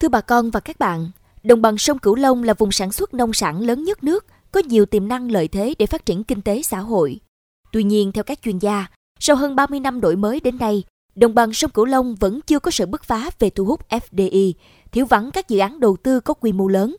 [0.00, 1.10] Thưa bà con và các bạn,
[1.42, 4.60] đồng bằng sông Cửu Long là vùng sản xuất nông sản lớn nhất nước, có
[4.60, 7.20] nhiều tiềm năng lợi thế để phát triển kinh tế xã hội.
[7.72, 8.86] Tuy nhiên, theo các chuyên gia,
[9.20, 12.58] sau hơn 30 năm đổi mới đến nay, đồng bằng sông Cửu Long vẫn chưa
[12.58, 14.52] có sự bứt phá về thu hút FDI,
[14.92, 16.96] thiếu vắng các dự án đầu tư có quy mô lớn.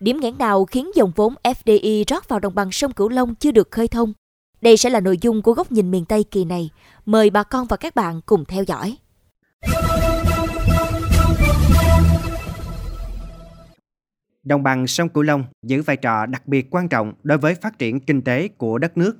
[0.00, 3.50] Điểm nghẽn nào khiến dòng vốn FDI rót vào đồng bằng sông Cửu Long chưa
[3.50, 4.12] được khơi thông?
[4.60, 6.70] Đây sẽ là nội dung của góc nhìn miền Tây kỳ này.
[7.06, 8.96] Mời bà con và các bạn cùng theo dõi.
[14.42, 17.78] Đồng bằng sông Cửu Long giữ vai trò đặc biệt quan trọng đối với phát
[17.78, 19.16] triển kinh tế của đất nước.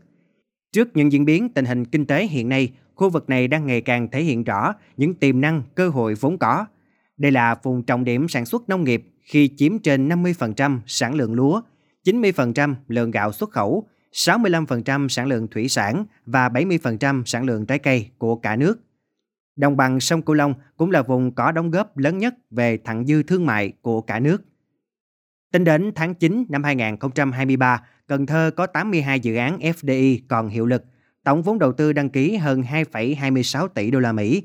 [0.72, 3.80] Trước những diễn biến tình hình kinh tế hiện nay, khu vực này đang ngày
[3.80, 6.66] càng thể hiện rõ những tiềm năng, cơ hội vốn có.
[7.16, 11.34] Đây là vùng trọng điểm sản xuất nông nghiệp khi chiếm trên 50% sản lượng
[11.34, 11.60] lúa,
[12.04, 17.78] 90% lượng gạo xuất khẩu, 65% sản lượng thủy sản và 70% sản lượng trái
[17.78, 18.87] cây của cả nước.
[19.58, 23.06] Đồng bằng sông Cửu Long cũng là vùng có đóng góp lớn nhất về thặng
[23.06, 24.42] dư thương mại của cả nước.
[25.52, 30.66] Tính đến tháng 9 năm 2023, Cần Thơ có 82 dự án FDI còn hiệu
[30.66, 30.84] lực,
[31.24, 34.42] tổng vốn đầu tư đăng ký hơn 2,26 tỷ đô la Mỹ.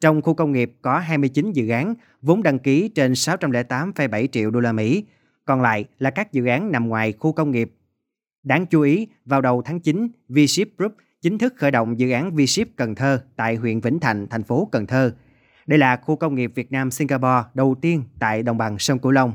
[0.00, 4.60] Trong khu công nghiệp có 29 dự án, vốn đăng ký trên 608,7 triệu đô
[4.60, 5.04] la Mỹ,
[5.44, 7.74] còn lại là các dự án nằm ngoài khu công nghiệp.
[8.42, 12.36] Đáng chú ý, vào đầu tháng 9, V-Ship Group chính thức khởi động dự án
[12.36, 15.14] V-Ship Cần Thơ tại huyện Vĩnh Thạnh, thành phố Cần Thơ.
[15.66, 19.12] Đây là khu công nghiệp Việt Nam Singapore đầu tiên tại đồng bằng sông Cửu
[19.12, 19.32] Long.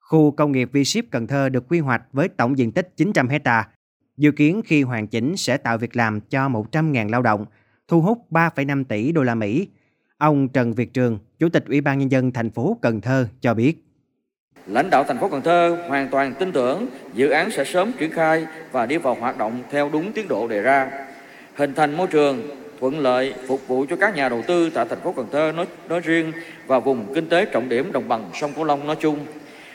[0.00, 3.68] Khu công nghiệp V-Ship Cần Thơ được quy hoạch với tổng diện tích 900 hecta.
[4.16, 7.46] Dự kiến khi hoàn chỉnh sẽ tạo việc làm cho 100.000 lao động,
[7.88, 9.68] thu hút 3,5 tỷ đô la Mỹ.
[10.18, 13.54] Ông Trần Việt Trường, Chủ tịch Ủy ban nhân dân thành phố Cần Thơ cho
[13.54, 13.84] biết.
[14.66, 18.10] Lãnh đạo thành phố Cần Thơ hoàn toàn tin tưởng dự án sẽ sớm triển
[18.10, 21.06] khai và đi vào hoạt động theo đúng tiến độ đề ra,
[21.54, 22.42] hình thành môi trường
[22.80, 25.66] thuận lợi phục vụ cho các nhà đầu tư tại thành phố Cần Thơ nói,
[25.88, 26.32] nói riêng
[26.66, 29.26] và vùng kinh tế trọng điểm đồng bằng sông Cửu Long nói chung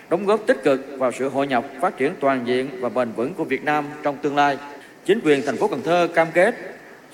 [0.10, 3.34] đóng góp tích cực vào sự hội nhập phát triển toàn diện và bền vững
[3.34, 4.58] của Việt Nam trong tương lai.
[5.06, 6.56] Chính quyền thành phố Cần Thơ cam kết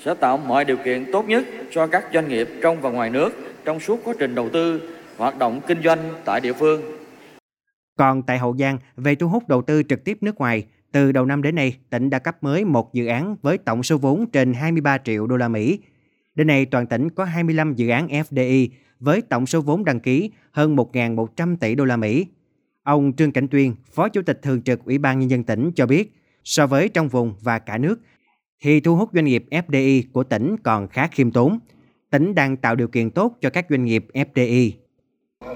[0.04, 3.30] sẽ tạo mọi điều kiện tốt nhất cho các doanh nghiệp trong và ngoài nước
[3.64, 4.80] trong suốt quá trình đầu tư,
[5.16, 6.82] hoạt động kinh doanh tại địa phương.
[7.98, 11.24] Còn tại Hậu Giang, về thu hút đầu tư trực tiếp nước ngoài, từ đầu
[11.24, 14.54] năm đến nay, tỉnh đã cấp mới một dự án với tổng số vốn trên
[14.54, 15.78] 23 triệu đô la Mỹ.
[16.34, 18.68] Đến nay, toàn tỉnh có 25 dự án FDI
[19.00, 22.26] với tổng số vốn đăng ký hơn 1.100 tỷ đô la Mỹ.
[22.82, 25.86] Ông Trương Cảnh Tuyên, Phó Chủ tịch Thường trực Ủy ban Nhân dân tỉnh cho
[25.86, 26.12] biết,
[26.44, 28.00] so với trong vùng và cả nước,
[28.60, 31.58] thì thu hút doanh nghiệp FDI của tỉnh còn khá khiêm tốn.
[32.10, 34.70] Tỉnh đang tạo điều kiện tốt cho các doanh nghiệp FDI.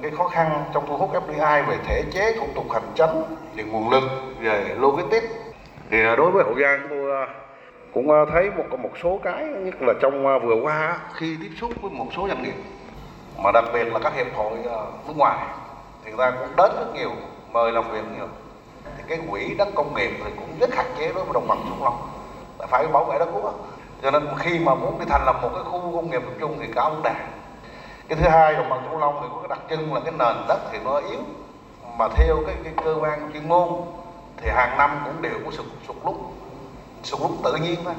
[0.02, 3.22] Cái khó khăn trong thu hút FDI về thể chế, thủ tục hành chính,
[3.56, 4.02] về nguồn lực,
[4.40, 5.26] về logistics.
[5.90, 7.26] Thì à, đối với Hậu Giang tôi à,
[7.94, 11.70] cũng à, thấy một một số cái nhất là trong vừa qua khi tiếp xúc
[11.82, 12.54] với một số doanh nghiệp
[13.38, 14.58] mà đặc biệt là các hiệp hội
[15.06, 15.38] nước ngoài
[16.04, 17.10] thì người ta cũng đến rất nhiều
[17.52, 18.26] mời làm việc nhiều
[18.96, 21.58] thì cái quỹ đất công nghiệp thì cũng rất hạn chế đối với đồng bằng
[21.68, 22.08] sông long
[22.68, 23.54] phải bảo vệ đất quốc
[24.02, 26.56] cho nên khi mà muốn đi thành lập một cái khu công nghiệp tập trung
[26.60, 27.39] thì cả ông đảng
[28.10, 30.37] cái thứ hai đồng bằng sông long thì có cái đặc trưng là cái nền
[30.48, 31.21] đất thì nó yếu.
[31.98, 33.69] Mà theo cái, cái cơ quan chuyên môn
[34.37, 36.15] thì hàng năm cũng đều có sụt sụt lún
[37.03, 37.94] sụt lún tự nhiên thôi.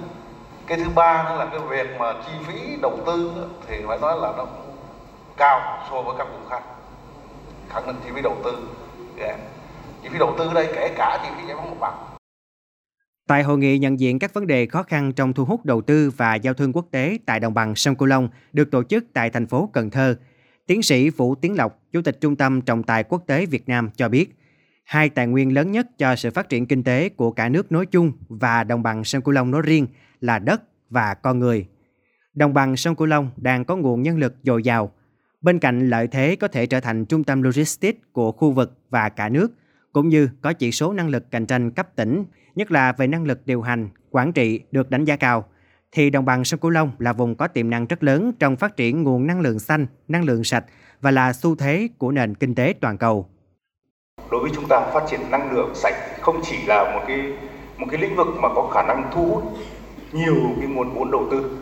[0.68, 3.32] Cái thứ ba nữa là cái việc mà chi phí đầu tư
[3.68, 4.46] thì phải nói là nó
[5.38, 5.60] cao
[5.92, 6.62] so với các vùng khác.
[7.70, 8.68] Khẳng định chi phí đầu tư
[9.20, 9.36] yeah.
[10.04, 12.11] chi phí đầu tư đây kể cả chi phí giải phóng mặt bằng.
[13.28, 16.12] Tại hội nghị nhận diện các vấn đề khó khăn trong thu hút đầu tư
[16.18, 19.30] và giao thương quốc tế tại đồng bằng sông Cửu Long được tổ chức tại
[19.30, 20.16] thành phố Cần Thơ,
[20.68, 23.90] tiến sĩ Vũ Tiến Lộc, Chủ tịch Trung tâm Trọng tài Quốc tế Việt Nam
[23.96, 24.36] cho biết,
[24.84, 27.86] hai tài nguyên lớn nhất cho sự phát triển kinh tế của cả nước nói
[27.86, 29.88] chung và đồng bằng sông Cửu Long nói riêng
[30.20, 31.68] là đất và con người.
[32.34, 34.92] Đồng bằng sông Cửu Long đang có nguồn nhân lực dồi dào,
[35.42, 39.10] Bên cạnh lợi thế có thể trở thành trung tâm logistics của khu vực và
[39.10, 39.52] cả nước,
[39.94, 42.26] cũng như có chỉ số năng lực cạnh tranh cấp tỉnh,
[42.56, 45.46] nhất là về năng lực điều hành, quản trị được đánh giá cao,
[45.92, 48.76] thì đồng bằng sông Cửu Long là vùng có tiềm năng rất lớn trong phát
[48.78, 50.66] triển nguồn năng lượng xanh, năng lượng sạch
[51.02, 53.30] và là xu thế của nền kinh tế toàn cầu.
[54.32, 57.34] Đối với chúng ta phát triển năng lượng sạch không chỉ là một cái
[57.78, 59.44] một cái lĩnh vực mà có khả năng thu hút
[60.12, 61.58] nhiều cái nguồn vốn đầu tư,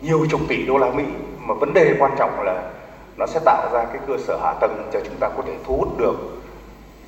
[0.00, 1.04] nhiều chục tỷ đô la Mỹ
[1.40, 2.72] mà vấn đề quan trọng là
[3.16, 5.76] nó sẽ tạo ra cái cơ sở hạ tầng cho chúng ta có thể thu
[5.76, 6.35] hút được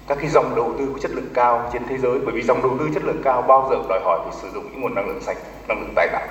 [0.09, 2.63] các cái dòng đầu tư có chất lượng cao trên thế giới bởi vì dòng
[2.63, 5.09] đầu tư chất lượng cao bao giờ đòi hỏi phải sử dụng những nguồn năng
[5.09, 5.37] lượng sạch
[5.69, 6.27] năng lượng tái tạo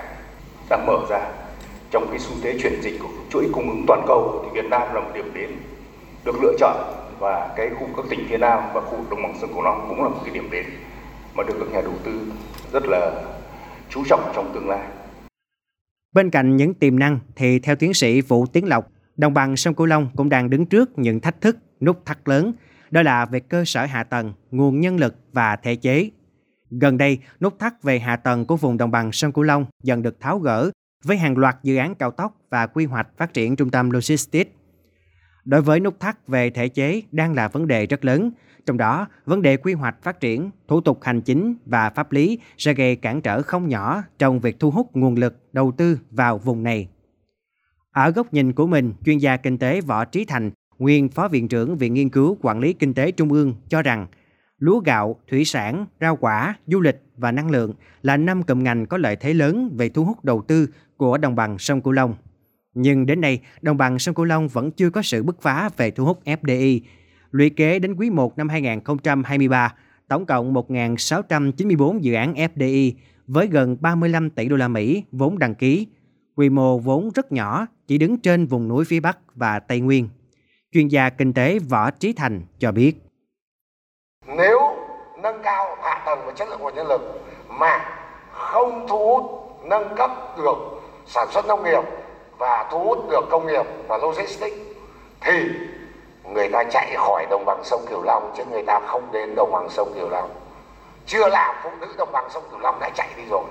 [0.70, 1.20] đang mở ra
[1.92, 4.82] trong cái xu thế chuyển dịch của chuỗi cung ứng toàn cầu thì Việt Nam
[4.94, 5.50] là một điểm đến
[6.26, 6.76] được lựa chọn
[7.20, 10.04] và cái khu các tỉnh phía Nam và khu đồng bằng sông Cửu Long cũng
[10.04, 10.66] là một cái điểm đến
[11.36, 12.32] mà được các nhà đầu tư
[12.74, 13.12] rất là
[13.90, 14.88] chú trọng trong tương lai.
[16.16, 18.88] Bên cạnh những tiềm năng thì theo tiến sĩ Vũ Tiến Lộc,
[19.18, 22.54] đồng bằng sông Cửu Long cũng đang đứng trước những thách thức nút thắt lớn,
[22.92, 26.10] đó là về cơ sở hạ tầng, nguồn nhân lực và thể chế.
[26.70, 30.02] Gần đây, nút thắt về hạ tầng của vùng đồng bằng sông Cửu Long dần
[30.02, 30.72] được tháo gỡ
[31.04, 34.52] với hàng loạt dự án cao tốc và quy hoạch phát triển trung tâm logistics.
[35.46, 38.32] Đối với nút thắt về thể chế đang là vấn đề rất lớn,
[38.66, 42.40] trong đó vấn đề quy hoạch phát triển, thủ tục hành chính và pháp lý
[42.58, 46.38] sẽ gây cản trở không nhỏ trong việc thu hút nguồn lực đầu tư vào
[46.38, 46.88] vùng này.
[47.92, 51.48] Ở góc nhìn của mình, chuyên gia kinh tế Võ Trí Thành, nguyên Phó Viện
[51.48, 54.08] trưởng Viện Nghiên cứu Quản lý Kinh tế Trung ương cho rằng
[54.60, 58.86] lúa gạo, thủy sản, rau quả, du lịch và năng lượng là năm cụm ngành
[58.86, 62.16] có lợi thế lớn về thu hút đầu tư của đồng bằng sông Cửu Long.
[62.74, 65.92] Nhưng đến nay, đồng bằng sông Cửu Long vẫn chưa có sự bứt phá về
[65.92, 66.80] thu hút FDI.
[67.32, 69.74] Lũy kế đến quý 1 năm 2023,
[70.08, 72.92] tổng cộng 1.694 dự án FDI
[73.28, 75.88] với gần 35 tỷ đô la Mỹ vốn đăng ký.
[76.36, 80.10] Quy mô vốn rất nhỏ, chỉ đứng trên vùng núi phía Bắc và Tây Nguyên.
[80.72, 82.94] Chuyên gia kinh tế Võ Trí Thành cho biết.
[84.26, 84.60] Nếu
[85.18, 87.02] nâng cao hạ tầng và chất lượng nguồn nhân lực
[87.48, 87.86] mà
[88.32, 90.58] không thu hút, nâng cấp được
[91.06, 91.84] sản xuất nông nghiệp
[92.38, 94.58] và thu hút được công nghiệp và logistics,
[95.22, 95.50] thì
[96.24, 99.52] người ta chạy khỏi đồng bằng sông Cửu Long chứ người ta không đến đồng
[99.52, 100.30] bằng sông Cửu Long.
[101.06, 103.44] Chưa làm phụ nữ đồng bằng sông Cửu Long đã chạy đi rồi.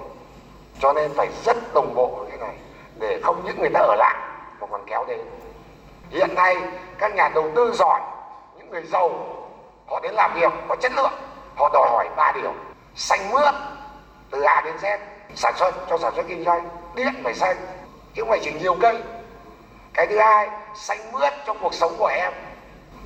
[0.81, 2.57] Cho nên phải rất đồng bộ cái này
[2.99, 4.17] để không những người ta ở lại
[4.61, 5.21] mà còn kéo đến.
[6.11, 6.57] Hiện nay
[6.99, 8.01] các nhà đầu tư giỏi,
[8.59, 9.11] những người giàu
[9.87, 11.13] họ đến làm việc có chất lượng,
[11.57, 12.55] họ đòi hỏi ba điều:
[12.95, 13.55] xanh mướt
[14.31, 14.99] từ A đến Z,
[15.35, 17.57] sản xuất cho sản xuất kinh doanh, điện phải xanh
[18.15, 19.03] chứ không phải chỉ nhiều cây.
[19.95, 22.33] Cái thứ hai, xanh mướt cho cuộc sống của em.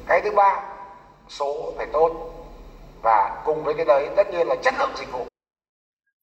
[0.07, 0.63] Cái thứ ba,
[1.29, 2.35] số phải tốt
[3.03, 5.27] và cùng với cái đấy tất nhiên là chất lượng dịch vụ.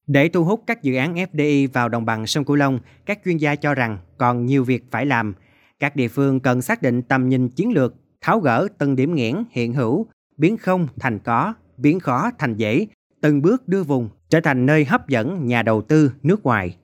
[0.06, 3.36] Để thu hút các dự án FDI vào đồng bằng sông Cửu Long, các chuyên
[3.36, 5.34] gia cho rằng còn nhiều việc phải làm.
[5.80, 9.44] Các địa phương cần xác định tầm nhìn chiến lược, tháo gỡ từng điểm nghẽn
[9.50, 12.86] hiện hữu, biến không thành có, biến khó thành dễ,
[13.20, 16.76] từng bước đưa vùng trở thành nơi hấp dẫn nhà đầu tư nước ngoài.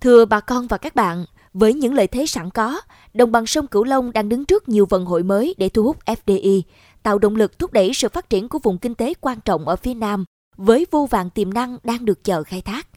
[0.00, 2.80] Thưa bà con và các bạn, với những lợi thế sẵn có,
[3.14, 5.96] đồng bằng sông Cửu Long đang đứng trước nhiều vận hội mới để thu hút
[6.06, 6.62] FDI,
[7.02, 9.76] tạo động lực thúc đẩy sự phát triển của vùng kinh tế quan trọng ở
[9.76, 10.24] phía Nam
[10.56, 12.87] với vô vàng tiềm năng đang được chờ khai thác.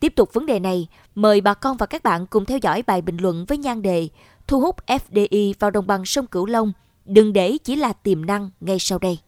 [0.00, 3.02] Tiếp tục vấn đề này, mời bà con và các bạn cùng theo dõi bài
[3.02, 4.08] bình luận với nhan đề
[4.46, 6.72] Thu hút FDI vào đồng bằng sông Cửu Long,
[7.04, 9.18] đừng để chỉ là tiềm năng ngay sau đây.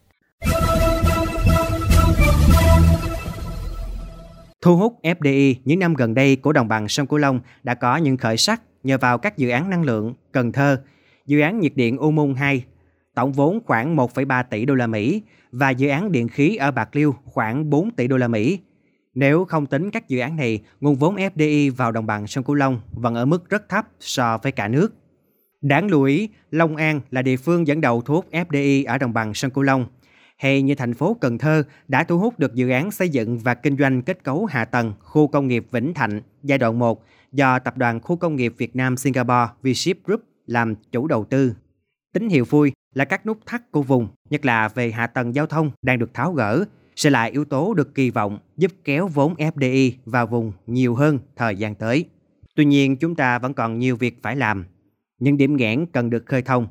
[4.62, 7.96] Thu hút FDI những năm gần đây của đồng bằng sông Cửu Long đã có
[7.96, 10.82] những khởi sắc nhờ vào các dự án năng lượng Cần Thơ,
[11.26, 12.64] dự án nhiệt điện U Môn 2,
[13.14, 15.22] tổng vốn khoảng 1,3 tỷ đô la Mỹ
[15.52, 18.58] và dự án điện khí ở Bạc Liêu khoảng 4 tỷ đô la Mỹ.
[19.14, 22.54] Nếu không tính các dự án này, nguồn vốn FDI vào đồng bằng sông Cửu
[22.54, 24.94] Long vẫn ở mức rất thấp so với cả nước.
[25.60, 29.12] Đáng lưu ý, Long An là địa phương dẫn đầu thu hút FDI ở đồng
[29.12, 29.86] bằng sông Cửu Long–
[30.42, 33.54] hay như thành phố Cần Thơ đã thu hút được dự án xây dựng và
[33.54, 37.58] kinh doanh kết cấu hạ tầng khu công nghiệp Vĩnh Thạnh giai đoạn 1 do
[37.58, 41.54] Tập đoàn Khu công nghiệp Việt Nam Singapore V-Ship Group làm chủ đầu tư.
[42.12, 45.46] Tín hiệu vui là các nút thắt của vùng, nhất là về hạ tầng giao
[45.46, 46.64] thông đang được tháo gỡ,
[46.96, 51.18] sẽ là yếu tố được kỳ vọng giúp kéo vốn FDI vào vùng nhiều hơn
[51.36, 52.04] thời gian tới.
[52.54, 54.64] Tuy nhiên, chúng ta vẫn còn nhiều việc phải làm.
[55.18, 56.66] Những điểm nghẽn cần được khơi thông.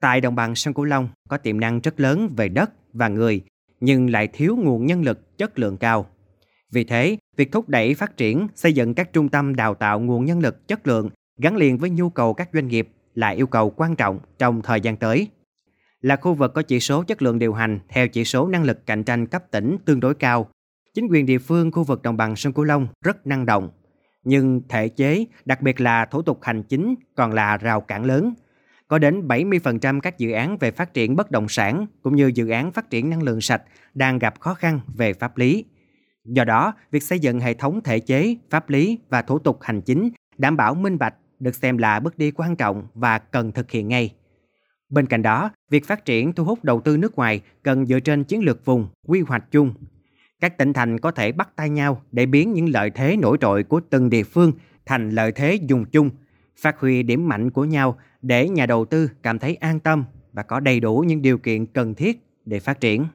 [0.00, 3.42] Tại đồng bằng sông Cửu Long có tiềm năng rất lớn về đất, và người,
[3.80, 6.06] nhưng lại thiếu nguồn nhân lực chất lượng cao.
[6.72, 10.24] Vì thế, việc thúc đẩy phát triển, xây dựng các trung tâm đào tạo nguồn
[10.24, 13.70] nhân lực chất lượng gắn liền với nhu cầu các doanh nghiệp là yêu cầu
[13.70, 15.28] quan trọng trong thời gian tới.
[16.00, 18.86] Là khu vực có chỉ số chất lượng điều hành theo chỉ số năng lực
[18.86, 20.48] cạnh tranh cấp tỉnh tương đối cao,
[20.94, 23.70] chính quyền địa phương khu vực đồng bằng sông Cửu Long rất năng động.
[24.24, 28.34] Nhưng thể chế, đặc biệt là thủ tục hành chính còn là rào cản lớn–
[28.90, 32.48] có đến 70% các dự án về phát triển bất động sản cũng như dự
[32.48, 33.62] án phát triển năng lượng sạch
[33.94, 35.64] đang gặp khó khăn về pháp lý.
[36.24, 39.80] Do đó, việc xây dựng hệ thống thể chế, pháp lý và thủ tục hành
[39.80, 43.70] chính đảm bảo minh bạch được xem là bước đi quan trọng và cần thực
[43.70, 44.14] hiện ngay.
[44.90, 48.24] Bên cạnh đó, việc phát triển thu hút đầu tư nước ngoài cần dựa trên
[48.24, 49.74] chiến lược vùng, quy hoạch chung.
[50.40, 53.62] Các tỉnh thành có thể bắt tay nhau để biến những lợi thế nổi trội
[53.62, 54.52] của từng địa phương
[54.86, 56.10] thành lợi thế dùng chung,
[56.56, 60.42] phát huy điểm mạnh của nhau để nhà đầu tư cảm thấy an tâm và
[60.42, 63.06] có đầy đủ những điều kiện cần thiết để phát triển.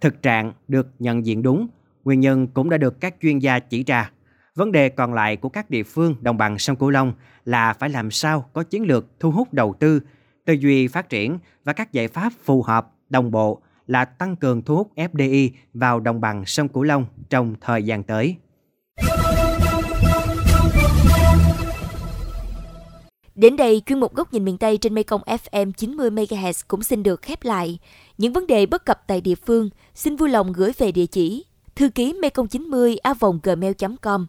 [0.00, 1.66] Thực trạng được nhận diện đúng,
[2.04, 4.10] nguyên nhân cũng đã được các chuyên gia chỉ ra.
[4.54, 7.12] Vấn đề còn lại của các địa phương đồng bằng sông Cửu Long
[7.44, 10.00] là phải làm sao có chiến lược thu hút đầu tư,
[10.46, 14.62] tư duy phát triển và các giải pháp phù hợp, đồng bộ là tăng cường
[14.62, 18.36] thu hút FDI vào đồng bằng sông Cửu Long trong thời gian tới.
[23.34, 27.02] Đến đây, chuyên mục Góc nhìn miền Tây trên Mekong FM 90 MHz cũng xin
[27.02, 27.78] được khép lại.
[28.18, 31.44] Những vấn đề bất cập tại địa phương, xin vui lòng gửi về địa chỉ
[31.76, 34.26] thư ký mekong 90 a gmail.com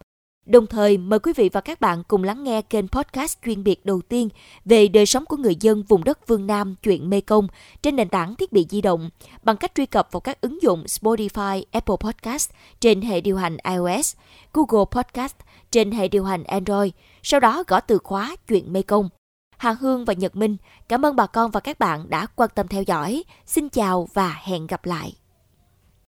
[0.47, 3.85] Đồng thời, mời quý vị và các bạn cùng lắng nghe kênh podcast chuyên biệt
[3.85, 4.29] đầu tiên
[4.65, 7.47] về đời sống của người dân vùng đất Vương Nam chuyện Mê Công
[7.81, 9.09] trên nền tảng thiết bị di động
[9.43, 13.57] bằng cách truy cập vào các ứng dụng Spotify, Apple Podcast trên hệ điều hành
[13.63, 14.15] iOS,
[14.53, 15.35] Google Podcast
[15.71, 16.91] trên hệ điều hành Android,
[17.23, 19.09] sau đó gõ từ khóa chuyện Mê Công.
[19.57, 20.57] Hà Hương và Nhật Minh,
[20.89, 23.23] cảm ơn bà con và các bạn đã quan tâm theo dõi.
[23.45, 25.13] Xin chào và hẹn gặp lại.